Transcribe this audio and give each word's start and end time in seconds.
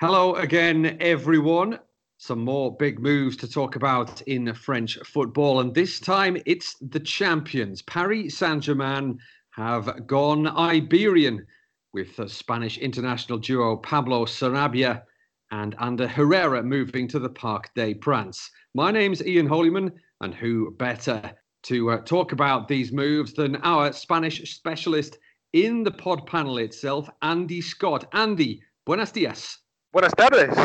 Hello 0.00 0.34
again, 0.36 0.96
everyone. 0.98 1.78
Some 2.16 2.42
more 2.42 2.74
big 2.74 3.00
moves 3.00 3.36
to 3.36 3.46
talk 3.46 3.76
about 3.76 4.22
in 4.22 4.54
French 4.54 4.96
football, 5.04 5.60
and 5.60 5.74
this 5.74 6.00
time 6.00 6.38
it's 6.46 6.74
the 6.80 7.00
champions. 7.00 7.82
Paris 7.82 8.38
Saint 8.38 8.62
Germain 8.62 9.18
have 9.50 10.06
gone 10.06 10.46
Iberian 10.46 11.46
with 11.92 12.16
the 12.16 12.30
Spanish 12.30 12.78
international 12.78 13.36
duo 13.36 13.76
Pablo 13.76 14.24
Sarabia 14.24 15.02
and 15.50 15.76
Ander 15.78 16.08
Herrera 16.08 16.62
moving 16.62 17.06
to 17.08 17.18
the 17.18 17.28
Parc 17.28 17.68
des 17.74 17.94
Princes. 17.94 18.50
My 18.74 18.90
name's 18.90 19.22
Ian 19.22 19.48
Holyman, 19.48 19.92
and 20.22 20.34
who 20.34 20.70
better 20.78 21.30
to 21.64 21.90
uh, 21.90 21.98
talk 21.98 22.32
about 22.32 22.68
these 22.68 22.90
moves 22.90 23.34
than 23.34 23.56
our 23.56 23.92
Spanish 23.92 24.50
specialist 24.56 25.18
in 25.52 25.82
the 25.84 25.90
pod 25.90 26.26
panel 26.26 26.56
itself, 26.56 27.10
Andy 27.20 27.60
Scott. 27.60 28.08
Andy, 28.14 28.62
buenos 28.86 29.12
dias. 29.12 29.58
Buenas 29.92 30.12
tardes. 30.16 30.56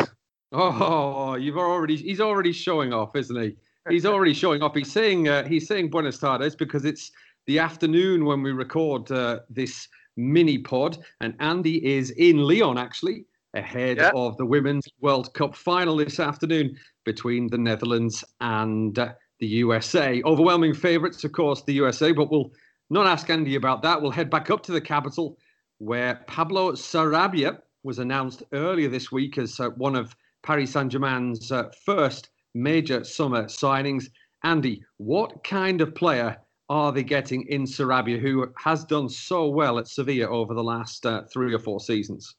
Oh, 0.52 1.34
you've 1.34 1.58
already 1.58 1.96
he's 1.96 2.20
already 2.20 2.52
showing 2.52 2.92
off, 2.92 3.16
isn't 3.16 3.42
he? 3.42 3.56
He's 3.88 4.06
already 4.12 4.32
showing 4.32 4.62
off. 4.62 4.74
He's 4.74 4.92
saying 4.92 5.28
uh, 5.28 5.44
he's 5.44 5.66
saying 5.66 5.90
buenas 5.90 6.18
tardes 6.18 6.54
because 6.54 6.84
it's 6.84 7.10
the 7.46 7.58
afternoon 7.58 8.24
when 8.24 8.42
we 8.42 8.52
record 8.52 9.10
uh, 9.10 9.40
this 9.50 9.88
mini 10.16 10.58
pod, 10.58 10.98
and 11.20 11.34
Andy 11.40 11.84
is 11.84 12.10
in 12.10 12.38
Lyon 12.38 12.78
actually 12.78 13.24
ahead 13.54 13.96
yeah. 13.96 14.12
of 14.14 14.36
the 14.36 14.46
Women's 14.46 14.86
World 15.00 15.34
Cup 15.34 15.56
final 15.56 15.96
this 15.96 16.20
afternoon 16.20 16.76
between 17.04 17.48
the 17.48 17.58
Netherlands 17.58 18.22
and 18.40 18.96
uh, 18.98 19.12
the 19.40 19.46
USA. 19.46 20.22
Overwhelming 20.24 20.74
favourites, 20.74 21.24
of 21.24 21.32
course, 21.32 21.62
the 21.64 21.74
USA, 21.74 22.12
but 22.12 22.30
we'll 22.30 22.52
not 22.90 23.06
ask 23.06 23.28
Andy 23.28 23.56
about 23.56 23.82
that. 23.82 24.00
We'll 24.00 24.12
head 24.12 24.30
back 24.30 24.50
up 24.50 24.62
to 24.64 24.72
the 24.72 24.80
capital 24.80 25.36
where 25.78 26.22
Pablo 26.26 26.72
Sarabia 26.72 27.58
was 27.86 28.00
announced 28.00 28.42
earlier 28.52 28.88
this 28.88 29.12
week 29.12 29.38
as 29.38 29.60
uh, 29.60 29.70
one 29.70 29.94
of 29.94 30.14
Paris 30.42 30.72
Saint 30.72 30.90
Germain's 30.90 31.52
uh, 31.52 31.70
first 31.84 32.30
major 32.54 33.04
summer 33.04 33.44
signings. 33.44 34.06
Andy, 34.42 34.82
what 34.98 35.44
kind 35.44 35.80
of 35.80 35.94
player 35.94 36.36
are 36.68 36.90
they 36.90 37.04
getting 37.04 37.46
in 37.46 37.64
Sarabia, 37.64 38.20
who 38.20 38.48
has 38.58 38.84
done 38.84 39.08
so 39.08 39.48
well 39.48 39.78
at 39.78 39.86
Sevilla 39.86 40.28
over 40.28 40.52
the 40.52 40.64
last 40.64 41.06
uh, 41.06 41.22
three 41.32 41.54
or 41.54 41.60
four 41.60 41.78
seasons? 41.78 42.34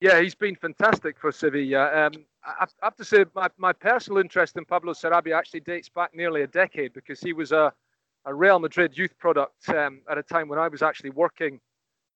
Yeah, 0.00 0.20
he's 0.20 0.34
been 0.34 0.54
fantastic 0.54 1.18
for 1.18 1.32
Sevilla. 1.32 2.06
Um, 2.06 2.26
I 2.44 2.66
have 2.82 2.94
to 2.96 3.04
say, 3.04 3.24
my, 3.34 3.48
my 3.56 3.72
personal 3.72 4.18
interest 4.18 4.56
in 4.56 4.64
Pablo 4.66 4.92
Sarabia 4.92 5.36
actually 5.36 5.60
dates 5.60 5.88
back 5.88 6.14
nearly 6.14 6.42
a 6.42 6.46
decade 6.46 6.92
because 6.92 7.20
he 7.20 7.32
was 7.32 7.52
a, 7.52 7.72
a 8.26 8.34
Real 8.34 8.58
Madrid 8.58 8.96
youth 8.96 9.16
product 9.18 9.68
um, 9.70 10.02
at 10.10 10.18
a 10.18 10.22
time 10.22 10.46
when 10.46 10.58
I 10.58 10.68
was 10.68 10.82
actually 10.82 11.10
working 11.10 11.58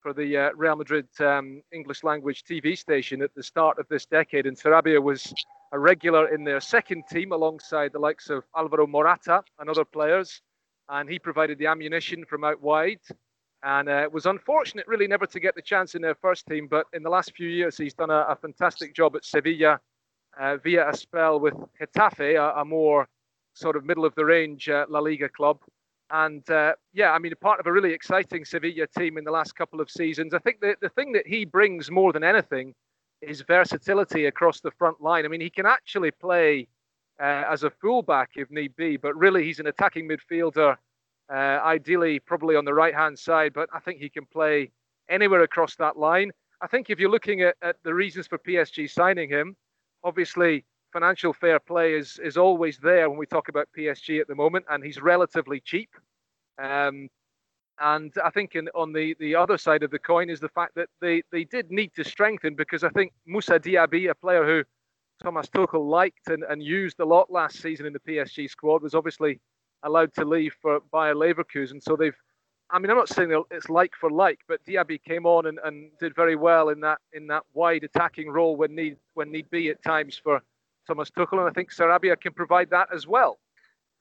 for 0.03 0.13
the 0.13 0.37
uh, 0.37 0.49
Real 0.55 0.75
Madrid 0.75 1.07
um, 1.21 1.63
English 1.71 2.03
language 2.03 2.43
TV 2.43 2.77
station 2.77 3.21
at 3.21 3.33
the 3.33 3.41
start 3.41 3.79
of 3.79 3.87
this 3.87 4.05
decade. 4.05 4.45
And 4.45 4.57
Sarabia 4.57 5.01
was 5.01 5.33
a 5.71 5.79
regular 5.79 6.27
in 6.27 6.43
their 6.43 6.59
second 6.59 7.05
team 7.09 7.31
alongside 7.31 7.93
the 7.93 7.99
likes 7.99 8.29
of 8.29 8.43
Alvaro 8.55 8.85
Morata 8.85 9.41
and 9.59 9.69
other 9.69 9.85
players. 9.85 10.41
And 10.89 11.09
he 11.09 11.17
provided 11.17 11.57
the 11.57 11.67
ammunition 11.67 12.25
from 12.25 12.43
out 12.43 12.61
wide. 12.61 12.99
And 13.63 13.87
uh, 13.87 14.03
it 14.03 14.11
was 14.11 14.25
unfortunate, 14.25 14.85
really, 14.87 15.07
never 15.07 15.25
to 15.25 15.39
get 15.39 15.55
the 15.55 15.61
chance 15.61 15.95
in 15.95 16.01
their 16.01 16.15
first 16.15 16.45
team. 16.47 16.67
But 16.67 16.85
in 16.91 17.01
the 17.01 17.09
last 17.09 17.31
few 17.33 17.47
years, 17.47 17.77
he's 17.77 17.93
done 17.93 18.09
a, 18.09 18.25
a 18.27 18.35
fantastic 18.35 18.93
job 18.93 19.15
at 19.15 19.23
Sevilla 19.23 19.79
uh, 20.37 20.57
via 20.57 20.89
a 20.89 20.93
spell 20.93 21.39
with 21.39 21.53
Getafe, 21.79 22.35
a, 22.35 22.59
a 22.59 22.65
more 22.65 23.07
sort 23.53 23.77
of 23.77 23.85
middle 23.85 24.03
of 24.03 24.13
the 24.15 24.25
range 24.25 24.67
uh, 24.67 24.85
La 24.89 24.99
Liga 24.99 25.29
club. 25.29 25.59
And 26.13 26.47
uh, 26.51 26.73
yeah, 26.93 27.11
I 27.11 27.17
mean, 27.17 27.33
part 27.41 27.59
of 27.59 27.65
a 27.65 27.71
really 27.71 27.91
exciting 27.91 28.45
Sevilla 28.45 28.85
team 28.85 29.17
in 29.17 29.23
the 29.23 29.31
last 29.31 29.55
couple 29.55 29.81
of 29.81 29.89
seasons. 29.89 30.35
I 30.35 30.39
think 30.39 30.61
the, 30.61 30.75
the 30.79 30.89
thing 30.89 31.11
that 31.13 31.25
he 31.25 31.43
brings 31.43 31.89
more 31.89 32.13
than 32.13 32.23
anything 32.23 32.75
is 33.21 33.41
versatility 33.41 34.27
across 34.27 34.61
the 34.61 34.69
front 34.69 35.01
line. 35.01 35.25
I 35.25 35.27
mean, 35.27 35.41
he 35.41 35.49
can 35.49 35.65
actually 35.65 36.11
play 36.11 36.67
uh, 37.19 37.45
as 37.49 37.63
a 37.63 37.71
fullback 37.71 38.31
if 38.35 38.51
need 38.51 38.75
be, 38.75 38.95
but 38.95 39.15
really 39.15 39.43
he's 39.43 39.59
an 39.59 39.65
attacking 39.65 40.07
midfielder, 40.07 40.75
uh, 41.31 41.33
ideally 41.33 42.19
probably 42.19 42.55
on 42.55 42.65
the 42.65 42.73
right 42.73 42.93
hand 42.93 43.17
side, 43.17 43.53
but 43.53 43.67
I 43.73 43.79
think 43.79 43.99
he 43.99 44.09
can 44.09 44.27
play 44.27 44.71
anywhere 45.09 45.41
across 45.41 45.75
that 45.77 45.97
line. 45.97 46.31
I 46.61 46.67
think 46.67 46.91
if 46.91 46.99
you're 46.99 47.09
looking 47.09 47.41
at, 47.41 47.55
at 47.63 47.77
the 47.83 47.93
reasons 47.93 48.27
for 48.27 48.37
PSG 48.37 48.87
signing 48.87 49.29
him, 49.29 49.55
obviously 50.03 50.63
financial 50.93 51.33
fair 51.33 51.59
play 51.59 51.95
is 51.95 52.19
is 52.23 52.37
always 52.37 52.77
there 52.77 53.09
when 53.09 53.19
we 53.19 53.25
talk 53.25 53.49
about 53.49 53.67
PSG 53.77 54.21
at 54.21 54.27
the 54.27 54.35
moment, 54.35 54.65
and 54.69 54.83
he's 54.83 55.01
relatively 55.01 55.59
cheap. 55.59 55.89
Um, 56.61 57.09
and 57.79 58.13
I 58.23 58.29
think 58.29 58.55
in, 58.55 58.69
on 58.75 58.93
the, 58.93 59.15
the 59.19 59.35
other 59.35 59.57
side 59.57 59.81
of 59.81 59.89
the 59.89 59.99
coin 59.99 60.29
is 60.29 60.39
the 60.39 60.49
fact 60.49 60.75
that 60.75 60.89
they, 61.01 61.23
they 61.31 61.43
did 61.43 61.71
need 61.71 61.91
to 61.95 62.03
strengthen 62.03 62.53
because 62.55 62.83
I 62.83 62.89
think 62.89 63.11
Moussa 63.25 63.59
Diaby, 63.59 64.11
a 64.11 64.15
player 64.15 64.45
who 64.45 64.63
Thomas 65.23 65.47
Tuchel 65.47 65.89
liked 65.89 66.27
and, 66.27 66.43
and 66.43 66.61
used 66.61 66.99
a 66.99 67.05
lot 67.05 67.31
last 67.31 67.61
season 67.61 67.87
in 67.87 67.93
the 67.93 67.99
PSG 67.99 68.49
squad, 68.49 68.83
was 68.83 68.93
obviously 68.93 69.39
allowed 69.81 70.13
to 70.13 70.23
leave 70.23 70.55
for 70.61 70.81
Bayer 70.91 71.15
Leverkusen. 71.15 71.81
So 71.81 71.95
they've, 71.95 72.15
I 72.69 72.77
mean, 72.79 72.91
I'm 72.91 72.97
not 72.97 73.09
saying 73.09 73.43
it's 73.51 73.69
like 73.69 73.93
for 73.99 74.11
like, 74.11 74.39
but 74.47 74.63
Diaby 74.65 75.01
came 75.03 75.25
on 75.25 75.47
and, 75.47 75.59
and 75.63 75.89
did 75.99 76.15
very 76.15 76.35
well 76.35 76.69
in 76.69 76.79
that 76.81 76.99
in 77.13 77.27
that 77.27 77.43
wide 77.53 77.83
attacking 77.83 78.29
role 78.29 78.55
when 78.55 78.75
need 78.75 78.97
when 79.15 79.31
need 79.31 79.49
be 79.49 79.69
at 79.69 79.83
times 79.83 80.19
for 80.23 80.41
Thomas 80.87 81.09
Tuchel, 81.09 81.39
and 81.39 81.49
I 81.49 81.51
think 81.51 81.71
Sarabia 81.71 82.19
can 82.19 82.33
provide 82.33 82.69
that 82.71 82.87
as 82.93 83.07
well. 83.07 83.39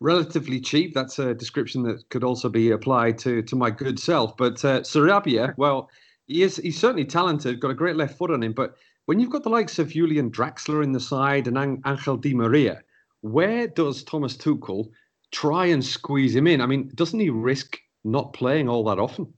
Relatively 0.01 0.61
cheap. 0.61 0.95
That's 0.95 1.19
a 1.19 1.35
description 1.35 1.83
that 1.85 2.09
could 2.09 2.25
also 2.25 2.49
be 2.49 2.71
applied 2.71 3.19
to 3.19 3.43
to 3.43 3.57
my 3.57 3.71
good 3.71 3.99
self. 3.99 4.37
But 4.37 4.65
uh, 4.65 4.81
Sarabia, 4.81 5.55
well, 5.57 5.89
he 6.27 6.43
is 6.43 6.57
he's 6.57 6.79
certainly 6.79 7.05
talented, 7.05 7.61
got 7.61 7.71
a 7.71 7.75
great 7.75 7.97
left 7.97 8.19
foot 8.19 8.31
on 8.31 8.43
him. 8.43 8.53
But 8.53 8.75
when 9.07 9.21
you've 9.21 9.31
got 9.31 9.43
the 9.43 9.51
likes 9.51 9.79
of 9.79 9.91
Julian 9.91 10.31
Draxler 10.31 10.83
in 10.83 10.93
the 10.93 11.01
side 11.01 11.47
and 11.49 11.83
Angel 11.87 12.17
Di 12.17 12.35
Maria, 12.35 12.83
where 13.21 13.69
does 13.69 14.03
Thomas 14.05 14.37
Tuchel 14.37 14.89
try 15.31 15.67
and 15.67 15.85
squeeze 15.85 16.35
him 16.35 16.47
in? 16.47 16.61
I 16.61 16.67
mean, 16.67 16.91
doesn't 16.95 17.19
he 17.19 17.31
risk 17.31 17.79
not 18.05 18.33
playing 18.33 18.69
all 18.69 18.85
that 18.85 18.99
often? 18.99 19.33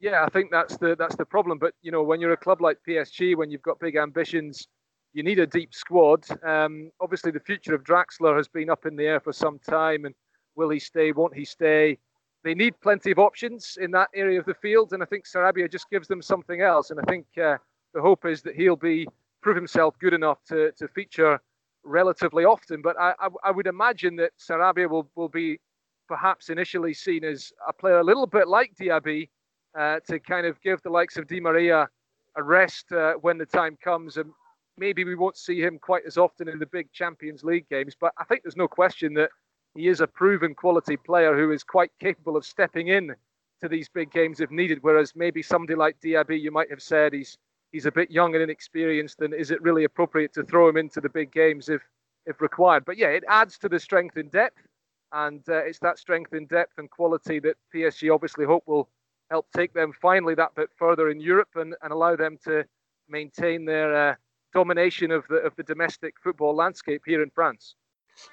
Yeah, 0.00 0.24
I 0.24 0.28
think 0.28 0.50
that's 0.50 0.76
the 0.76 0.96
that's 0.98 1.16
the 1.16 1.24
problem. 1.24 1.58
But 1.58 1.74
you 1.82 1.90
know, 1.90 2.02
when 2.02 2.20
you're 2.20 2.32
a 2.32 2.36
club 2.36 2.60
like 2.60 2.78
PSG, 2.86 3.36
when 3.36 3.50
you've 3.50 3.62
got 3.62 3.80
big 3.80 3.96
ambitions, 3.96 4.68
you 5.14 5.22
need 5.22 5.38
a 5.38 5.46
deep 5.46 5.72
squad. 5.72 6.26
Um, 6.44 6.90
obviously, 7.00 7.30
the 7.30 7.40
future 7.40 7.74
of 7.74 7.84
Draxler 7.84 8.36
has 8.36 8.48
been 8.48 8.68
up 8.68 8.84
in 8.84 8.96
the 8.96 9.06
air 9.06 9.20
for 9.20 9.32
some 9.32 9.58
time, 9.60 10.04
and 10.04 10.14
will 10.56 10.68
he 10.68 10.80
stay? 10.80 11.12
Won't 11.12 11.34
he 11.34 11.44
stay? 11.44 11.98
They 12.42 12.54
need 12.54 12.78
plenty 12.82 13.12
of 13.12 13.18
options 13.18 13.78
in 13.80 13.90
that 13.92 14.10
area 14.14 14.38
of 14.38 14.44
the 14.44 14.54
field, 14.54 14.92
and 14.92 15.02
I 15.02 15.06
think 15.06 15.24
Sarabia 15.24 15.70
just 15.70 15.88
gives 15.88 16.08
them 16.08 16.20
something 16.20 16.60
else. 16.60 16.90
And 16.90 17.00
I 17.00 17.04
think 17.04 17.26
uh, 17.42 17.56
the 17.94 18.02
hope 18.02 18.26
is 18.26 18.42
that 18.42 18.56
he'll 18.56 18.76
be 18.76 19.06
prove 19.40 19.56
himself 19.56 19.94
good 19.98 20.14
enough 20.14 20.42
to, 20.48 20.72
to 20.72 20.88
feature 20.88 21.38
relatively 21.84 22.44
often. 22.44 22.82
But 22.82 22.98
I, 22.98 23.14
I, 23.20 23.28
I 23.44 23.50
would 23.50 23.66
imagine 23.66 24.16
that 24.16 24.32
Sarabia 24.38 24.88
will, 24.88 25.08
will 25.14 25.28
be 25.28 25.60
perhaps 26.08 26.48
initially 26.48 26.94
seen 26.94 27.24
as 27.24 27.52
a 27.68 27.72
player 27.72 27.98
a 27.98 28.04
little 28.04 28.26
bit 28.26 28.48
like 28.48 28.74
Diaby 28.74 29.28
uh, 29.78 30.00
to 30.08 30.18
kind 30.18 30.46
of 30.46 30.60
give 30.62 30.82
the 30.82 30.90
likes 30.90 31.16
of 31.16 31.28
Di 31.28 31.40
Maria 31.40 31.86
a 32.36 32.42
rest 32.42 32.90
uh, 32.92 33.14
when 33.20 33.38
the 33.38 33.46
time 33.46 33.76
comes 33.82 34.16
and 34.16 34.30
maybe 34.76 35.04
we 35.04 35.14
won't 35.14 35.36
see 35.36 35.60
him 35.60 35.78
quite 35.78 36.04
as 36.06 36.18
often 36.18 36.48
in 36.48 36.58
the 36.58 36.66
big 36.66 36.90
Champions 36.92 37.44
League 37.44 37.68
games, 37.68 37.96
but 37.98 38.12
I 38.18 38.24
think 38.24 38.42
there's 38.42 38.56
no 38.56 38.68
question 38.68 39.14
that 39.14 39.30
he 39.74 39.88
is 39.88 40.00
a 40.00 40.06
proven 40.06 40.54
quality 40.54 40.96
player 40.96 41.36
who 41.36 41.50
is 41.50 41.64
quite 41.64 41.90
capable 42.00 42.36
of 42.36 42.44
stepping 42.44 42.88
in 42.88 43.14
to 43.60 43.68
these 43.68 43.88
big 43.88 44.10
games 44.12 44.40
if 44.40 44.50
needed. 44.50 44.78
Whereas 44.82 45.14
maybe 45.16 45.42
somebody 45.42 45.74
like 45.74 45.98
Diaby, 46.00 46.40
you 46.40 46.50
might 46.50 46.70
have 46.70 46.82
said 46.82 47.12
he's 47.12 47.38
he's 47.72 47.86
a 47.86 47.92
bit 47.92 48.10
young 48.10 48.34
and 48.34 48.42
inexperienced, 48.42 49.20
and 49.20 49.34
is 49.34 49.50
it 49.50 49.62
really 49.62 49.84
appropriate 49.84 50.32
to 50.34 50.44
throw 50.44 50.68
him 50.68 50.76
into 50.76 51.00
the 51.00 51.08
big 51.08 51.32
games 51.32 51.68
if 51.68 51.82
if 52.26 52.40
required? 52.40 52.84
But 52.84 52.98
yeah, 52.98 53.08
it 53.08 53.24
adds 53.28 53.58
to 53.58 53.68
the 53.68 53.80
strength 53.80 54.16
in 54.16 54.28
depth, 54.28 54.60
and 55.12 55.42
uh, 55.48 55.64
it's 55.64 55.80
that 55.80 55.98
strength 55.98 56.34
in 56.34 56.46
depth 56.46 56.78
and 56.78 56.90
quality 56.90 57.40
that 57.40 57.56
PSG 57.74 58.14
obviously 58.14 58.44
hope 58.44 58.64
will 58.66 58.88
help 59.30 59.46
take 59.56 59.72
them 59.72 59.92
finally 60.00 60.34
that 60.34 60.54
bit 60.54 60.70
further 60.76 61.10
in 61.10 61.18
Europe 61.18 61.48
and, 61.56 61.74
and 61.82 61.92
allow 61.92 62.14
them 62.14 62.38
to 62.44 62.64
maintain 63.08 63.64
their 63.64 64.10
uh, 64.10 64.14
domination 64.54 65.10
of 65.10 65.24
the 65.28 65.36
of 65.36 65.54
the 65.56 65.62
domestic 65.62 66.14
football 66.22 66.54
landscape 66.54 67.02
here 67.04 67.22
in 67.22 67.30
France. 67.30 67.74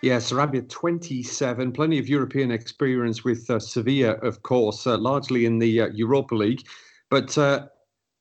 Yeah, 0.01 0.17
Sarabia, 0.17 0.67
27, 0.69 1.71
plenty 1.71 1.97
of 1.97 2.07
European 2.07 2.51
experience 2.51 3.23
with 3.23 3.49
uh, 3.49 3.59
Sevilla, 3.59 4.11
of 4.21 4.43
course, 4.43 4.85
uh, 4.85 4.97
largely 4.97 5.45
in 5.45 5.57
the 5.57 5.81
uh, 5.81 5.87
Europa 5.87 6.35
League. 6.35 6.61
But 7.09 7.35
uh, 7.35 7.67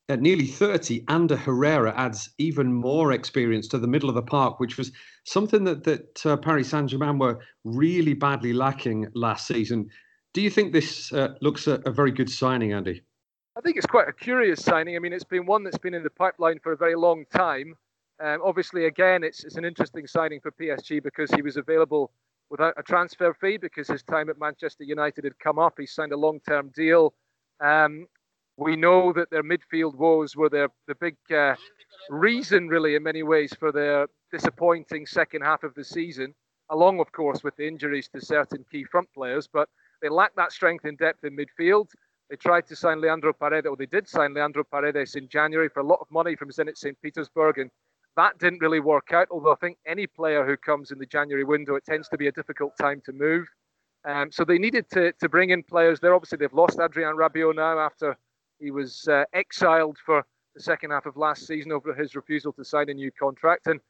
at 0.09 0.21
nearly 0.21 0.47
30, 0.47 1.05
Ander 1.09 1.37
Herrera 1.37 1.93
adds 1.97 2.31
even 2.39 2.73
more 2.73 3.13
experience 3.13 3.69
to 3.69 3.79
the 3.79 3.87
middle 3.87 4.09
of 4.09 4.15
the 4.15 4.23
park, 4.23 4.59
which 4.59 4.79
was 4.79 4.91
something 5.25 5.65
that, 5.65 5.85
that 5.85 6.27
uh, 6.27 6.37
Paris 6.37 6.71
Saint 6.71 6.91
Germain 6.91 7.19
were 7.19 7.39
really 7.65 8.15
badly 8.15 8.53
lacking 8.53 9.07
last 9.15 9.47
season. 9.47 9.89
Do 10.33 10.41
you 10.41 10.51
think 10.51 10.73
this 10.73 11.13
uh, 11.13 11.35
looks 11.41 11.67
a, 11.67 11.81
a 11.87 11.91
very 11.91 12.11
good 12.11 12.31
signing, 12.31 12.73
Andy? 12.73 13.03
I 13.57 13.61
think 13.61 13.77
it's 13.77 13.87
quite 13.87 14.09
a 14.09 14.13
curious 14.13 14.63
signing. 14.63 14.97
I 14.97 14.99
mean, 14.99 15.13
it's 15.13 15.25
been 15.25 15.47
one 15.47 15.63
that's 15.63 15.79
been 15.79 15.95
in 15.95 16.03
the 16.03 16.11
pipeline 16.11 16.59
for 16.61 16.73
a 16.73 16.77
very 16.77 16.97
long 16.97 17.25
time. 17.33 17.75
Um, 18.23 18.41
obviously, 18.45 18.85
again, 18.85 19.25
it's, 19.25 19.45
it's 19.45 19.57
an 19.57 19.65
interesting 19.65 20.07
signing 20.07 20.41
for 20.41 20.53
PSG 20.53 21.03
because 21.03 21.31
he 21.31 21.43
was 21.43 21.57
available 21.57 22.13
without 22.51 22.75
a 22.77 22.83
transfer 22.83 23.33
fee 23.33 23.57
because 23.57 23.89
his 23.89 24.03
time 24.03 24.29
at 24.29 24.39
Manchester 24.39 24.85
United 24.85 25.25
had 25.25 25.39
come 25.39 25.59
up. 25.59 25.75
He 25.79 25.87
signed 25.87 26.13
a 26.13 26.17
long 26.17 26.41
term 26.41 26.71
deal. 26.75 27.15
Um, 27.61 28.07
we 28.57 28.77
know 28.77 29.13
that 29.15 29.31
their 29.31 29.43
midfield 29.43 29.95
woes 29.95 30.37
were 30.37 30.51
their, 30.51 30.69
the 30.87 30.95
big 30.97 31.17
uh, 31.35 31.55
reason, 32.11 32.69
really, 32.69 32.95
in 32.95 33.03
many 33.03 33.23
ways, 33.23 33.55
for 33.59 33.73
their 33.73 34.07
disappointing 34.31 35.07
second 35.07 35.43
half 35.43 35.63
of 35.63 35.75
the 35.75 35.85
season, 35.85 36.35
along, 36.69 37.01
of 37.01 37.11
course, 37.13 37.43
with 37.43 37.57
the 37.57 37.67
injuries 37.67 38.09
to 38.15 38.21
certain 38.21 38.65
key 38.71 38.85
front 38.85 39.09
players. 39.15 39.49
But 39.51 39.69
they 40.03 40.11
lacked 40.11 40.37
that 40.37 40.53
strength 40.53 40.85
and 40.85 40.99
depth 40.99 41.25
in 41.25 41.37
midfield. 41.37 41.89
They 42.29 42.37
tried 42.37 42.67
to 42.67 42.77
sign 42.77 43.01
Leandro 43.01 43.33
Paredes, 43.33 43.67
or 43.67 43.77
they 43.77 43.87
did 43.87 44.07
sign 44.07 44.35
Leandro 44.35 44.63
Paredes 44.63 45.15
in 45.15 45.27
January 45.29 45.69
for 45.69 45.81
a 45.81 45.87
lot 45.87 45.99
of 46.01 46.07
money 46.11 46.37
from 46.37 46.51
Zenit 46.51 46.77
St. 46.77 46.97
Petersburg, 47.03 47.59
and 47.59 47.71
that 48.21 48.39
didn't 48.39 48.61
really 48.61 48.81
work 48.81 49.13
out. 49.13 49.29
Although 49.31 49.53
I 49.53 49.57
think 49.57 49.79
any 49.87 50.07
player 50.07 50.45
who 50.45 50.57
comes 50.57 50.91
in 50.91 50.99
the 50.99 51.07
January 51.07 51.45
window, 51.45 51.75
it 51.77 51.85
tends 51.85 52.09
to 52.11 52.19
be 52.19 52.29
a 52.29 52.33
difficult 52.33 52.73
time 52.79 53.01
to 53.07 53.13
move. 53.13 53.47
Um, 54.05 54.31
so 54.31 54.45
they 54.45 54.59
needed 54.59 54.87
to, 54.91 55.13
to 55.21 55.29
bring 55.29 55.51
in 55.51 55.63
players 55.63 56.01
there. 56.01 56.15
Obviously, 56.15 56.39
they've 56.39 56.53
lost 56.53 56.79
Adrien 56.79 57.17
Rabiot 57.17 57.57
now 57.57 57.79
after 57.79 58.17
he 58.59 58.71
was 58.71 59.09
uh, 59.09 59.25
exiled 59.33 59.97
for 60.05 60.25
the 60.55 60.63
second 60.63 60.91
half 60.91 61.07
of 61.07 61.17
last 61.17 61.47
season 61.47 61.73
over 61.73 61.95
his 61.95 62.15
refusal 62.15 62.53
to 62.55 62.65
sign 62.65 62.91
a 62.91 62.95
new 62.95 63.11
contract. 63.13 63.67
And, 63.67 63.81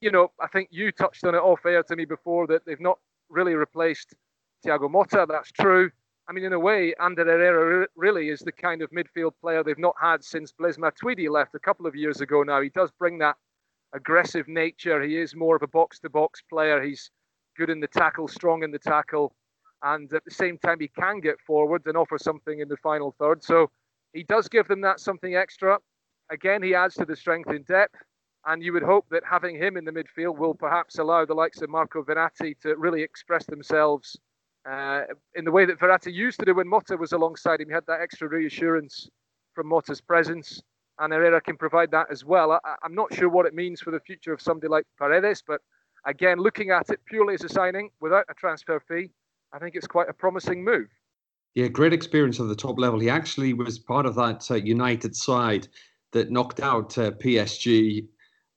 you 0.00 0.10
know, 0.10 0.30
I 0.40 0.46
think 0.48 0.68
you 0.70 0.92
touched 0.92 1.24
on 1.24 1.34
it 1.34 1.38
off 1.38 1.66
air 1.66 1.82
to 1.84 1.96
me 1.96 2.04
before 2.04 2.46
that 2.48 2.64
they've 2.64 2.80
not 2.80 2.98
really 3.28 3.54
replaced 3.54 4.14
Thiago 4.64 4.88
Motta. 4.90 5.26
That's 5.26 5.52
true. 5.52 5.90
I 6.28 6.32
mean, 6.32 6.44
in 6.44 6.52
a 6.52 6.60
way, 6.60 6.94
Ander 7.00 7.24
Herrera 7.24 7.88
really 7.96 8.28
is 8.28 8.40
the 8.40 8.52
kind 8.52 8.82
of 8.82 8.90
midfield 8.90 9.32
player 9.40 9.64
they've 9.64 9.78
not 9.78 9.96
had 10.00 10.22
since 10.22 10.52
Blaise 10.52 10.76
Matuidi 10.76 11.28
left 11.28 11.56
a 11.56 11.58
couple 11.58 11.86
of 11.86 11.96
years 11.96 12.20
ago 12.20 12.44
now. 12.44 12.60
He 12.60 12.68
does 12.68 12.90
bring 12.98 13.18
that 13.18 13.36
aggressive 13.92 14.48
nature. 14.48 15.02
He 15.02 15.16
is 15.16 15.34
more 15.34 15.56
of 15.56 15.62
a 15.62 15.68
box 15.68 15.98
to 16.00 16.10
box 16.10 16.42
player. 16.48 16.82
He's 16.82 17.10
good 17.56 17.70
in 17.70 17.80
the 17.80 17.88
tackle, 17.88 18.28
strong 18.28 18.62
in 18.62 18.70
the 18.70 18.78
tackle. 18.78 19.34
And 19.82 20.12
at 20.12 20.24
the 20.24 20.30
same 20.30 20.58
time, 20.58 20.78
he 20.80 20.88
can 20.88 21.20
get 21.20 21.40
forward 21.40 21.82
and 21.86 21.96
offer 21.96 22.18
something 22.18 22.60
in 22.60 22.68
the 22.68 22.76
final 22.76 23.14
third. 23.18 23.42
So 23.42 23.70
he 24.12 24.22
does 24.22 24.48
give 24.48 24.68
them 24.68 24.80
that 24.82 25.00
something 25.00 25.36
extra. 25.36 25.78
Again, 26.30 26.62
he 26.62 26.74
adds 26.74 26.94
to 26.96 27.04
the 27.04 27.16
strength 27.16 27.50
in 27.50 27.62
depth. 27.62 27.96
And 28.46 28.62
you 28.62 28.72
would 28.72 28.82
hope 28.82 29.06
that 29.10 29.22
having 29.28 29.56
him 29.56 29.76
in 29.76 29.84
the 29.84 29.92
midfield 29.92 30.38
will 30.38 30.54
perhaps 30.54 30.98
allow 30.98 31.26
the 31.26 31.34
likes 31.34 31.60
of 31.60 31.68
Marco 31.68 32.02
Verratti 32.02 32.58
to 32.60 32.74
really 32.76 33.02
express 33.02 33.44
themselves 33.44 34.16
uh, 34.68 35.02
in 35.34 35.44
the 35.44 35.50
way 35.50 35.66
that 35.66 35.78
Verratti 35.78 36.12
used 36.12 36.38
to 36.40 36.46
do 36.46 36.54
when 36.54 36.66
Motta 36.66 36.98
was 36.98 37.12
alongside 37.12 37.60
him. 37.60 37.68
He 37.68 37.74
had 37.74 37.86
that 37.86 38.00
extra 38.00 38.28
reassurance 38.28 39.10
from 39.54 39.68
Motta's 39.68 40.00
presence, 40.00 40.62
and 41.00 41.12
Herrera 41.12 41.40
can 41.40 41.56
provide 41.56 41.90
that 41.90 42.06
as 42.10 42.24
well. 42.24 42.52
I, 42.52 42.76
am 42.84 42.94
not 42.94 43.12
sure 43.12 43.28
what 43.28 43.46
it 43.46 43.54
means 43.54 43.80
for 43.80 43.90
the 43.90 44.00
future 44.00 44.32
of 44.32 44.40
somebody 44.40 44.68
like 44.68 44.84
Paredes, 44.98 45.42
but 45.46 45.60
again, 46.04 46.38
looking 46.38 46.70
at 46.70 46.90
it 46.90 47.00
purely 47.06 47.34
as 47.34 47.42
a 47.42 47.48
signing 47.48 47.90
without 48.00 48.26
a 48.30 48.34
transfer 48.34 48.80
fee, 48.80 49.10
I 49.52 49.58
think 49.58 49.74
it's 49.74 49.86
quite 49.86 50.08
a 50.08 50.12
promising 50.12 50.62
move. 50.62 50.88
Yeah, 51.54 51.68
great 51.68 51.92
experience 51.92 52.38
at 52.38 52.48
the 52.48 52.54
top 52.54 52.78
level. 52.78 53.00
He 53.00 53.10
actually 53.10 53.54
was 53.54 53.78
part 53.78 54.06
of 54.06 54.14
that 54.14 54.48
uh, 54.50 54.54
United 54.54 55.16
side 55.16 55.66
that 56.12 56.30
knocked 56.30 56.60
out 56.60 56.96
uh, 56.96 57.10
PSG 57.12 58.06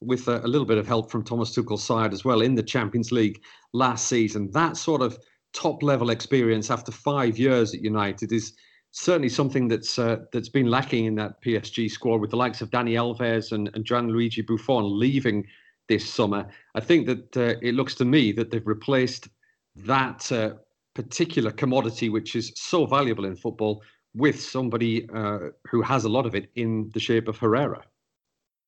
with 0.02 0.28
a, 0.28 0.46
a, 0.46 0.48
little 0.48 0.68
bit 0.68 0.78
of 0.78 0.86
help 0.86 1.10
from 1.10 1.24
Thomas 1.24 1.54
Tuchel's 1.54 1.84
side 1.84 2.14
as 2.14 2.26
well 2.26 2.42
in 2.42 2.56
the 2.56 2.64
Champions 2.64 3.12
League 3.12 3.42
last 3.72 4.08
season. 4.08 4.52
That 4.52 4.78
sort 4.78 5.02
of 5.02 5.18
top 5.54 5.82
level 5.82 6.10
experience 6.10 6.70
after 6.70 6.92
five 6.92 7.40
years 7.40 7.74
at 7.74 7.82
United 7.82 8.32
is 8.32 8.54
certainly 8.94 9.28
something 9.28 9.68
that's 9.68 10.00
uh, 10.00 10.18
that's 10.32 10.50
been 10.50 10.68
lacking 10.68 11.06
in 11.06 11.16
that 11.16 11.42
PSG 11.42 11.92
squad 11.92 12.22
with 12.22 12.30
the 12.30 12.38
likes 12.38 12.62
of 12.62 12.70
Dani 12.70 12.94
Alves 12.94 13.52
and, 13.52 13.70
and 13.74 13.84
Gianluigi 13.84 14.46
Buffon 14.46 14.98
leaving 15.00 15.46
this 15.90 16.08
summer. 16.08 16.48
I 16.76 16.80
think 16.80 17.08
that 17.08 17.38
uh, 17.38 17.56
it 17.62 17.74
looks 17.74 17.96
to 17.96 18.06
me 18.06 18.32
that 18.34 18.52
they've 18.52 18.66
replaced 18.66 19.28
that 19.76 20.32
uh, 20.32 20.54
particular 20.94 21.52
commodity, 21.52 22.10
which 22.10 22.36
is 22.36 22.54
so 22.56 22.86
valuable 22.86 23.26
in 23.26 23.36
football, 23.36 23.82
with 24.14 24.40
somebody 24.40 25.10
uh, 25.10 25.50
who 25.70 25.82
has 25.82 26.06
a 26.06 26.10
lot 26.10 26.28
of 26.28 26.36
it 26.36 26.52
in 26.56 26.90
the 26.94 27.00
shape 27.00 27.28
of 27.28 27.38
Herrera. 27.38 27.84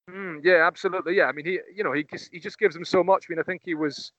Mm, 0.09 0.41
yeah, 0.43 0.65
absolutely. 0.65 1.15
Yeah, 1.15 1.25
I 1.25 1.31
mean, 1.33 1.45
he 1.45 1.59
you 1.73 1.83
know 1.83 1.93
he 1.93 2.03
just 2.03 2.29
he 2.33 2.39
just 2.39 2.57
gives 2.57 2.73
them 2.73 2.85
so 2.85 3.03
much. 3.03 3.25
I 3.29 3.33
mean, 3.33 3.39
I 3.39 3.43
think 3.43 3.61
he 3.63 3.75
was 3.75 4.11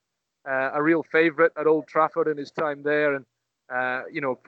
uh, 0.49 0.71
a 0.73 0.83
real 0.83 1.03
favourite 1.03 1.51
at 1.59 1.67
Old 1.67 1.89
Trafford 1.89 2.29
in 2.29 2.37
his 2.37 2.53
time 2.53 2.85
there, 2.85 3.17
and 3.17 3.25
uh, 3.75 4.03
you 4.11 4.21
know 4.21 4.39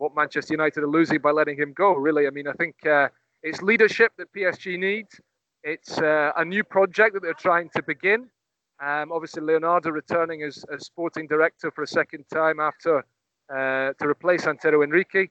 what 0.00 0.16
Manchester 0.16 0.54
United 0.54 0.82
are 0.82 0.88
losing 0.88 1.18
by 1.18 1.30
letting 1.30 1.58
him 1.58 1.74
go. 1.74 1.92
Really, 1.92 2.26
I 2.26 2.30
mean, 2.30 2.48
I 2.48 2.52
think 2.54 2.74
uh, 2.86 3.08
it's 3.42 3.60
leadership 3.60 4.12
that 4.16 4.32
PSG 4.32 4.78
needs. 4.78 5.20
It's 5.62 5.98
uh, 5.98 6.32
a 6.36 6.44
new 6.44 6.64
project 6.64 7.12
that 7.14 7.22
they're 7.22 7.34
trying 7.34 7.68
to 7.76 7.82
begin. 7.82 8.30
Um, 8.82 9.12
obviously, 9.12 9.42
Leonardo 9.42 9.90
returning 9.90 10.42
as, 10.42 10.64
as 10.74 10.86
sporting 10.86 11.26
director 11.26 11.70
for 11.70 11.82
a 11.82 11.86
second 11.86 12.24
time 12.32 12.60
after 12.60 13.04
uh, 13.54 13.92
to 13.92 14.08
replace 14.08 14.46
Antero 14.46 14.82
Henrique. 14.82 15.30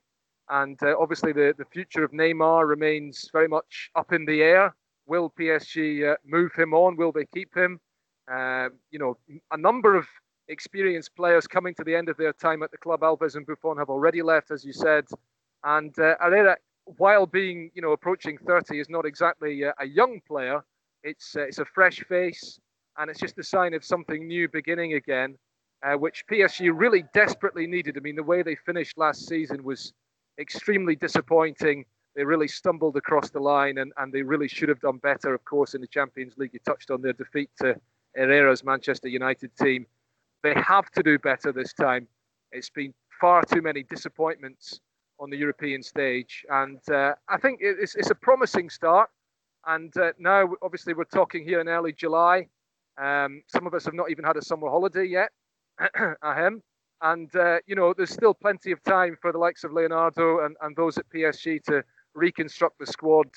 And 0.49 0.77
uh, 0.83 0.95
obviously, 0.99 1.33
the, 1.33 1.55
the 1.57 1.65
future 1.65 2.03
of 2.03 2.11
Neymar 2.11 2.67
remains 2.67 3.27
very 3.33 3.47
much 3.47 3.89
up 3.95 4.13
in 4.13 4.23
the 4.23 4.43
air. 4.43 4.75
Will 5.07 5.33
PSG 5.39 6.13
uh, 6.13 6.15
move 6.23 6.53
him 6.53 6.75
on? 6.75 6.95
Will 6.95 7.11
they 7.11 7.25
keep 7.33 7.55
him? 7.57 7.79
Uh, 8.31 8.69
you 8.91 8.99
know, 8.99 9.17
a 9.51 9.57
number 9.57 9.95
of 9.95 10.05
experienced 10.49 11.15
players 11.15 11.47
coming 11.47 11.73
to 11.75 11.83
the 11.83 11.95
end 11.95 12.09
of 12.09 12.17
their 12.17 12.33
time 12.33 12.63
at 12.63 12.71
the 12.71 12.77
club. 12.77 13.01
Alves 13.01 13.35
and 13.35 13.45
Buffon 13.45 13.77
have 13.77 13.89
already 13.89 14.21
left, 14.21 14.51
as 14.51 14.65
you 14.65 14.73
said. 14.73 15.05
And 15.63 15.97
uh, 15.99 16.15
Herrera, 16.19 16.57
while 16.97 17.25
being, 17.25 17.71
you 17.73 17.81
know, 17.81 17.91
approaching 17.91 18.37
30, 18.37 18.79
is 18.79 18.89
not 18.89 19.05
exactly 19.05 19.63
a, 19.63 19.73
a 19.79 19.85
young 19.85 20.19
player. 20.27 20.61
It's, 21.03 21.35
uh, 21.35 21.41
it's 21.41 21.59
a 21.59 21.65
fresh 21.65 22.01
face 22.01 22.59
and 22.97 23.09
it's 23.09 23.19
just 23.19 23.37
a 23.39 23.43
sign 23.43 23.73
of 23.73 23.83
something 23.83 24.27
new 24.27 24.49
beginning 24.49 24.93
again, 24.93 25.37
uh, 25.83 25.93
which 25.93 26.25
PSG 26.29 26.71
really 26.73 27.05
desperately 27.13 27.65
needed. 27.65 27.95
I 27.97 28.01
mean, 28.01 28.15
the 28.15 28.23
way 28.23 28.43
they 28.43 28.55
finished 28.55 28.97
last 28.97 29.27
season 29.27 29.63
was 29.63 29.93
extremely 30.39 30.95
disappointing. 30.95 31.85
They 32.15 32.25
really 32.25 32.47
stumbled 32.47 32.97
across 32.97 33.29
the 33.29 33.39
line, 33.39 33.77
and, 33.77 33.93
and 33.97 34.11
they 34.11 34.21
really 34.21 34.49
should 34.49 34.67
have 34.67 34.81
done 34.81 34.97
better, 34.97 35.33
of 35.33 35.45
course, 35.45 35.75
in 35.75 35.81
the 35.81 35.87
Champions 35.87 36.37
League. 36.37 36.51
You 36.53 36.59
touched 36.65 36.91
on 36.91 37.01
their 37.01 37.13
defeat 37.13 37.49
to 37.61 37.75
Herrera's 38.15 38.63
Manchester 38.63 39.07
United 39.07 39.55
team. 39.55 39.85
They 40.43 40.53
have 40.55 40.89
to 40.91 41.03
do 41.03 41.19
better 41.19 41.51
this 41.51 41.73
time. 41.73 42.07
It's 42.51 42.69
been 42.69 42.93
far 43.19 43.43
too 43.43 43.61
many 43.61 43.83
disappointments 43.83 44.79
on 45.19 45.29
the 45.29 45.37
European 45.37 45.83
stage, 45.83 46.45
and 46.49 46.79
uh, 46.89 47.13
I 47.27 47.37
think 47.37 47.59
it's, 47.61 47.95
it's, 47.95 48.09
a 48.09 48.15
promising 48.15 48.69
start. 48.69 49.09
And 49.67 49.95
uh, 49.97 50.13
now, 50.17 50.49
obviously, 50.61 50.93
we're 50.93 51.03
talking 51.03 51.43
here 51.43 51.59
in 51.59 51.67
early 51.67 51.91
July. 51.91 52.47
Um, 52.97 53.43
some 53.47 53.67
of 53.67 53.73
us 53.73 53.83
have 53.85 53.93
not 53.93 54.09
even 54.09 54.23
had 54.23 54.37
a 54.37 54.41
summer 54.41 54.69
holiday 54.69 55.05
yet, 55.05 55.31
ahem. 56.23 56.61
And, 57.01 57.33
uh, 57.35 57.59
you 57.65 57.75
know, 57.75 57.93
there's 57.93 58.09
still 58.09 58.33
plenty 58.33 58.71
of 58.71 58.83
time 58.83 59.17
for 59.21 59.31
the 59.31 59.37
likes 59.37 59.63
of 59.63 59.71
Leonardo 59.71 60.45
and, 60.45 60.55
and 60.61 60.75
those 60.75 60.97
at 60.97 61.09
PSG 61.09 61.63
to 61.65 61.83
reconstruct 62.13 62.77
the 62.77 62.85
squad, 62.85 63.27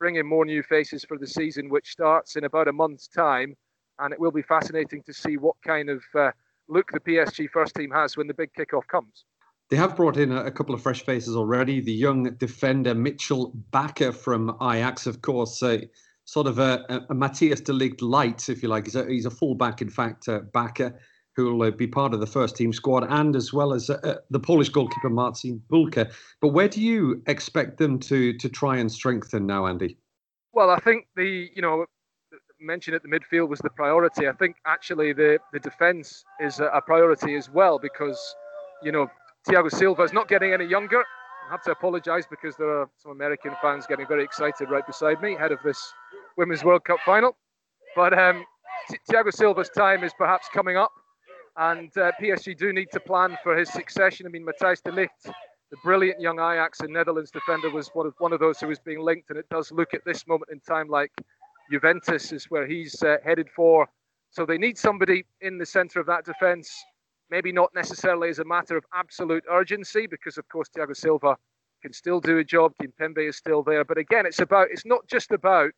bring 0.00 0.16
in 0.16 0.26
more 0.26 0.44
new 0.44 0.62
faces 0.62 1.04
for 1.04 1.18
the 1.18 1.26
season, 1.26 1.68
which 1.68 1.92
starts 1.92 2.34
in 2.34 2.44
about 2.44 2.66
a 2.66 2.72
month's 2.72 3.06
time. 3.06 3.56
And 4.00 4.12
it 4.12 4.18
will 4.18 4.32
be 4.32 4.42
fascinating 4.42 5.02
to 5.04 5.12
see 5.12 5.36
what 5.36 5.54
kind 5.64 5.88
of 5.88 6.02
uh, 6.18 6.32
look 6.68 6.90
the 6.92 7.00
PSG 7.00 7.48
first 7.50 7.74
team 7.74 7.90
has 7.90 8.16
when 8.16 8.26
the 8.26 8.34
big 8.34 8.50
kickoff 8.58 8.86
comes. 8.86 9.24
They 9.70 9.76
have 9.76 9.96
brought 9.96 10.18
in 10.18 10.32
a, 10.32 10.50
couple 10.50 10.74
of 10.74 10.82
fresh 10.82 11.02
faces 11.02 11.34
already. 11.34 11.80
The 11.80 11.92
young 11.92 12.24
defender 12.34 12.94
Mitchell 12.94 13.54
Bakker 13.72 14.14
from 14.14 14.54
Ajax, 14.60 15.06
of 15.06 15.22
course, 15.22 15.62
uh, 15.62 15.78
sort 16.24 16.46
of 16.46 16.58
a, 16.58 16.84
a, 17.08 17.14
Matthijs 17.14 17.64
de 17.64 17.72
Ligt 17.72 18.02
light, 18.02 18.50
if 18.50 18.62
you 18.62 18.68
like. 18.68 18.84
He's 18.84 18.96
a, 18.96 19.06
he's 19.06 19.24
a 19.24 19.30
fullback, 19.30 19.80
in 19.80 19.88
fact, 19.88 20.28
uh, 20.28 20.40
Bakker, 20.54 20.94
who 21.36 21.54
will 21.54 21.68
uh, 21.68 21.70
be 21.70 21.86
part 21.86 22.12
of 22.12 22.20
the 22.20 22.26
first 22.26 22.54
team 22.54 22.70
squad, 22.72 23.06
and 23.08 23.34
as 23.34 23.54
well 23.54 23.72
as 23.72 23.88
uh, 23.88 23.94
uh 24.04 24.16
the 24.28 24.40
Polish 24.40 24.68
goalkeeper 24.68 25.08
Marcin 25.08 25.62
Bulka. 25.70 26.12
But 26.42 26.48
where 26.48 26.68
do 26.68 26.82
you 26.82 27.22
expect 27.26 27.78
them 27.78 27.98
to 28.00 28.34
to 28.34 28.48
try 28.50 28.76
and 28.76 28.92
strengthen 28.92 29.46
now, 29.46 29.66
Andy? 29.66 29.96
Well, 30.52 30.68
I 30.68 30.80
think 30.80 31.06
the 31.16 31.48
you 31.54 31.62
know 31.62 31.86
mentioned 32.62 32.94
at 32.94 33.02
the 33.02 33.08
midfield 33.08 33.48
was 33.48 33.60
the 33.60 33.70
priority. 33.70 34.28
I 34.28 34.32
think 34.32 34.56
actually 34.66 35.12
the 35.12 35.38
the 35.52 35.60
defence 35.60 36.24
is 36.40 36.60
a, 36.60 36.66
a 36.66 36.80
priority 36.80 37.34
as 37.36 37.50
well 37.50 37.78
because 37.78 38.18
you 38.82 38.92
know 38.92 39.08
Thiago 39.48 39.70
Silva 39.70 40.02
is 40.02 40.12
not 40.12 40.28
getting 40.28 40.52
any 40.52 40.64
younger. 40.66 41.02
I 41.48 41.50
have 41.50 41.62
to 41.64 41.72
apologise 41.72 42.24
because 42.30 42.56
there 42.56 42.70
are 42.70 42.88
some 42.96 43.12
American 43.12 43.52
fans 43.60 43.86
getting 43.86 44.06
very 44.06 44.24
excited 44.24 44.70
right 44.70 44.86
beside 44.86 45.20
me 45.20 45.34
ahead 45.34 45.52
of 45.52 45.58
this 45.64 45.92
Women's 46.36 46.64
World 46.64 46.84
Cup 46.84 46.98
final. 47.04 47.36
But 47.96 48.16
um, 48.18 48.44
Thiago 49.10 49.32
Silva's 49.32 49.68
time 49.68 50.04
is 50.04 50.12
perhaps 50.16 50.48
coming 50.52 50.76
up, 50.76 50.92
and 51.56 51.90
uh, 51.98 52.12
PSG 52.20 52.56
do 52.56 52.72
need 52.72 52.88
to 52.92 53.00
plan 53.00 53.36
for 53.42 53.56
his 53.56 53.70
succession. 53.70 54.26
I 54.26 54.30
mean, 54.30 54.46
Matthijs 54.46 54.82
de 54.82 54.90
Ligt, 54.92 55.24
the 55.24 55.76
brilliant 55.84 56.20
young 56.20 56.38
Ajax 56.38 56.80
and 56.80 56.92
Netherlands 56.92 57.30
defender, 57.30 57.70
was 57.70 57.90
one 57.92 58.06
of, 58.06 58.14
one 58.18 58.32
of 58.32 58.40
those 58.40 58.60
who 58.60 58.68
was 58.68 58.78
being 58.78 59.00
linked, 59.00 59.30
and 59.30 59.38
it 59.38 59.48
does 59.50 59.72
look 59.72 59.94
at 59.94 60.04
this 60.06 60.26
moment 60.26 60.50
in 60.52 60.60
time 60.60 60.88
like 60.88 61.12
Juventus 61.72 62.32
is 62.32 62.44
where 62.50 62.66
he's 62.66 63.02
uh, 63.02 63.16
headed 63.24 63.48
for. 63.48 63.88
So 64.30 64.44
they 64.44 64.58
need 64.58 64.76
somebody 64.76 65.24
in 65.40 65.58
the 65.58 65.66
centre 65.66 66.00
of 66.00 66.06
that 66.06 66.24
defence. 66.24 66.70
Maybe 67.30 67.50
not 67.50 67.74
necessarily 67.74 68.28
as 68.28 68.38
a 68.38 68.44
matter 68.44 68.76
of 68.76 68.84
absolute 68.94 69.44
urgency, 69.50 70.06
because 70.06 70.36
of 70.36 70.46
course 70.48 70.68
Thiago 70.68 70.94
Silva 70.94 71.36
can 71.80 71.92
still 71.92 72.20
do 72.20 72.38
a 72.38 72.44
job. 72.44 72.72
Kimpembe 72.80 73.26
is 73.26 73.36
still 73.36 73.62
there, 73.62 73.84
but 73.84 73.96
again, 73.96 74.26
it's 74.26 74.40
about 74.40 74.68
it's 74.70 74.84
not 74.84 75.06
just 75.08 75.32
about 75.32 75.70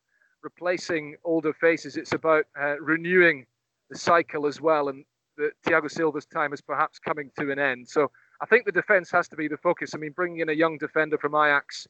replacing 0.43 1.17
older 1.25 1.53
faces. 1.53 1.97
It's 1.97 2.13
about 2.13 2.45
uh, 2.61 2.79
renewing 2.81 3.47
the 3.89 3.97
cycle 3.97 4.47
as 4.47 4.61
well. 4.61 4.89
And 4.89 5.05
the, 5.37 5.51
Thiago 5.67 5.91
Silva's 5.91 6.27
time 6.27 6.53
is 6.53 6.61
perhaps 6.61 6.99
coming 6.99 7.31
to 7.39 7.53
an 7.53 7.59
end. 7.59 7.89
So 7.89 8.11
I 8.41 8.47
think 8.47 8.67
the 8.67 8.73
defence 8.73 9.11
has 9.13 9.29
to 9.29 9.37
be 9.37 9.49
the 9.49 9.57
focus. 9.57 9.93
I 9.95 9.99
mean, 9.99 10.13
bringing 10.13 10.41
in 10.41 10.49
a 10.49 10.53
young 10.53 10.77
defender 10.77 11.19
from 11.19 11.35
Ajax 11.35 11.87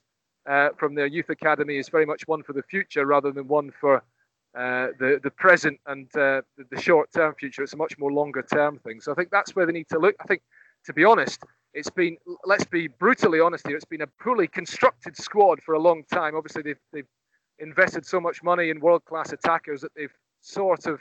uh, 0.47 0.71
from 0.77 0.95
their 0.95 1.07
youth 1.07 1.31
academy 1.31 1.77
is 1.77 1.89
very 1.89 2.07
much 2.07 2.27
one 2.27 2.43
for 2.43 2.53
the 2.53 2.63
future 2.63 3.07
rather 3.07 3.33
than 3.33 3.49
one 3.49 3.71
for 3.81 4.03
uh, 4.57 4.89
the 5.01 5.19
the 5.23 5.31
present 5.31 5.81
and 5.87 6.07
uh, 6.17 6.41
the, 6.57 6.65
the 6.71 6.81
short 6.81 7.11
term 7.13 7.35
future. 7.35 7.63
It's 7.63 7.73
a 7.73 7.77
much 7.77 7.99
more 7.99 8.13
longer 8.13 8.43
term 8.43 8.79
thing. 8.79 9.01
So 9.01 9.11
I 9.11 9.15
think 9.15 9.31
that's 9.31 9.57
where 9.57 9.67
they 9.67 9.73
need 9.73 9.89
to 9.89 9.99
look. 9.99 10.15
I 10.21 10.25
think, 10.25 10.43
to 10.87 10.93
be 10.93 11.05
honest, 11.05 11.43
it's 11.73 11.91
been 11.91 12.17
let's 12.45 12.65
be 12.65 12.87
brutally 12.87 13.41
honest 13.41 13.67
here. 13.67 13.77
It's 13.77 13.85
been 13.85 14.03
a 14.03 14.07
poorly 14.23 14.47
constructed 14.47 15.17
squad 15.17 15.61
for 15.63 15.75
a 15.75 15.81
long 15.81 16.05
time. 16.13 16.37
Obviously, 16.37 16.63
they've 16.63 16.81
they've 16.93 17.09
invested 17.59 18.07
so 18.07 18.21
much 18.21 18.43
money 18.43 18.71
in 18.71 18.81
world 18.81 19.05
class 19.07 19.33
attackers 19.33 19.81
that 19.81 19.93
they've 19.97 20.15
sort 20.41 20.87
of 20.87 21.01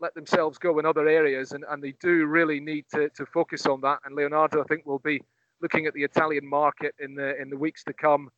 let 0.00 0.14
themselves 0.14 0.58
go 0.58 0.78
in 0.78 0.86
other 0.86 1.08
areas, 1.08 1.52
and, 1.52 1.64
and 1.70 1.82
they 1.82 1.94
do 2.00 2.26
really 2.26 2.60
need 2.60 2.84
to, 2.92 3.08
to 3.10 3.24
focus 3.26 3.66
on 3.66 3.80
that. 3.80 4.00
And 4.04 4.16
Leonardo, 4.16 4.60
I 4.60 4.64
think, 4.64 4.84
will 4.84 4.98
be 4.98 5.22
looking 5.60 5.86
at 5.86 5.94
the 5.94 6.02
Italian 6.02 6.46
market 6.46 6.94
in 6.98 7.14
the 7.14 7.40
in 7.40 7.50
the 7.50 7.56
weeks 7.56 7.84
to 7.84 7.92
come 7.92 8.30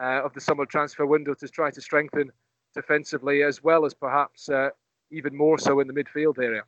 uh, 0.00 0.24
of 0.24 0.32
the 0.32 0.40
summer 0.40 0.66
transfer 0.66 1.06
window 1.06 1.34
to 1.34 1.48
try 1.48 1.70
to 1.70 1.80
strengthen 1.80 2.30
defensively 2.74 3.42
as 3.42 3.62
well 3.62 3.84
as 3.84 3.94
perhaps 3.94 4.48
uh, 4.48 4.70
even 5.10 5.36
more 5.36 5.58
so 5.58 5.80
in 5.80 5.86
the 5.86 5.92
midfield 5.92 6.38
area. 6.38 6.62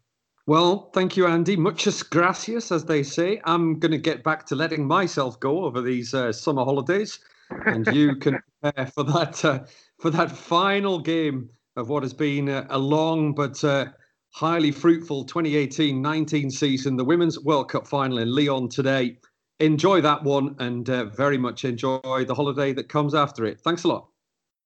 Well, 0.46 0.90
thank 0.94 1.16
you, 1.16 1.26
Andy. 1.26 1.56
Muchas 1.56 2.02
gracias, 2.02 2.72
as 2.72 2.84
they 2.84 3.02
say. 3.02 3.40
I'm 3.44 3.78
going 3.78 3.92
to 3.92 3.98
get 3.98 4.24
back 4.24 4.46
to 4.46 4.56
letting 4.56 4.86
myself 4.86 5.38
go 5.38 5.64
over 5.64 5.80
these 5.80 6.14
uh, 6.14 6.32
summer 6.32 6.64
holidays, 6.64 7.20
and 7.66 7.86
you 7.88 8.16
can 8.20 8.38
prepare 8.60 8.86
for 8.86 9.04
that 9.04 9.44
uh, 9.44 9.60
for 9.98 10.10
that 10.10 10.30
final 10.30 10.98
game 10.98 11.50
of 11.76 11.88
what 11.88 12.02
has 12.02 12.14
been 12.14 12.48
a, 12.48 12.66
a 12.70 12.78
long 12.78 13.34
but 13.34 13.62
uh, 13.62 13.86
highly 14.32 14.70
fruitful 14.70 15.26
2018-19 15.26 16.50
season, 16.50 16.96
the 16.96 17.04
Women's 17.04 17.38
World 17.40 17.70
Cup 17.70 17.86
final 17.86 18.18
in 18.18 18.34
Lyon 18.34 18.68
today. 18.68 19.18
Enjoy 19.60 20.00
that 20.00 20.22
one, 20.24 20.56
and 20.58 20.88
uh, 20.88 21.04
very 21.04 21.36
much 21.36 21.64
enjoy 21.64 22.24
the 22.26 22.34
holiday 22.34 22.72
that 22.72 22.88
comes 22.88 23.14
after 23.14 23.44
it. 23.44 23.60
Thanks 23.60 23.84
a 23.84 23.88
lot. 23.88 24.08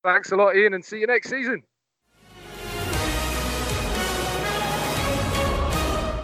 Thanks 0.05 0.33
a 0.33 0.37
lot, 0.37 0.57
Ian, 0.57 0.75
and 0.75 0.85
see 0.85 1.01
you 1.01 1.07
next 1.07 1.31
season. 1.31 1.63